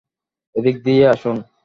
[0.55, 1.35] এদিক দিয়ে আসুন!